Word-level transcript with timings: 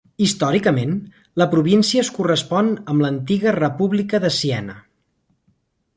Històricament, 0.25 0.95
la 1.41 1.47
província 1.51 2.05
es 2.05 2.09
correspon 2.17 2.73
amb 2.95 3.07
la 3.07 3.11
antiga 3.17 3.57
República 3.59 4.25
de 4.25 4.33
Siena. 4.39 4.79